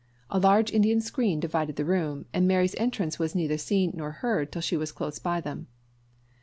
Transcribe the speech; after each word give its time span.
A 0.31 0.39
large 0.39 0.71
Indian 0.71 0.99
screen 0.99 1.39
divided 1.39 1.75
the 1.75 1.85
room, 1.85 2.25
and 2.33 2.47
Mary's 2.47 2.73
entrance 2.79 3.19
was 3.19 3.35
neither 3.35 3.59
seen 3.59 3.91
nor 3.93 4.11
heard 4.13 4.51
till 4.51 4.59
she 4.63 4.75
was 4.75 4.91
close 4.91 5.19
by 5.19 5.39
them. 5.39 5.67